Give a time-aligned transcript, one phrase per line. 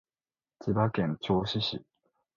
[0.61, 1.85] 千葉県銚子市